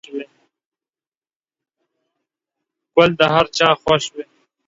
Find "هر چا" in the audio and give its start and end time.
3.33-3.69